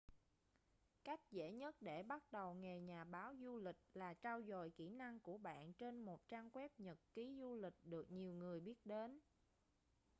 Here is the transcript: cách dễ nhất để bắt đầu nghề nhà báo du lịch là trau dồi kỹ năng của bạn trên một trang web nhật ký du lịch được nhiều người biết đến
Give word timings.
cách 1.03 1.19
dễ 1.31 1.51
nhất 1.51 1.75
để 1.81 2.03
bắt 2.03 2.23
đầu 2.31 2.53
nghề 2.53 2.79
nhà 2.79 3.03
báo 3.03 3.33
du 3.39 3.57
lịch 3.57 3.77
là 3.93 4.13
trau 4.13 4.41
dồi 4.41 4.71
kỹ 4.71 4.89
năng 4.89 5.19
của 5.19 5.37
bạn 5.37 5.73
trên 5.73 5.99
một 6.05 6.27
trang 6.27 6.49
web 6.53 6.69
nhật 6.77 6.99
ký 7.13 7.35
du 7.39 7.55
lịch 7.55 7.75
được 7.85 8.11
nhiều 8.11 8.33
người 8.33 8.59
biết 8.59 8.77
đến 8.85 9.19